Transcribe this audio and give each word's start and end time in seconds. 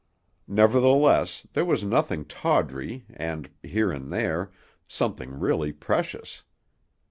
Nevertheless, 0.47 1.45
there 1.53 1.63
was 1.63 1.83
nothing 1.83 2.25
tawdry 2.25 3.05
and, 3.13 3.51
here 3.61 3.91
and 3.91 4.11
there, 4.11 4.51
something 4.87 5.39
really 5.39 5.71
precious. 5.71 6.41